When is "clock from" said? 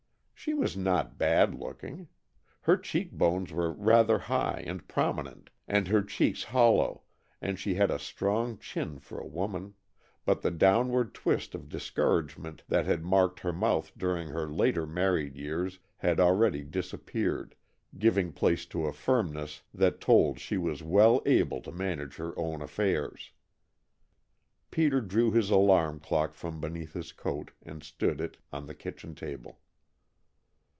25.99-26.59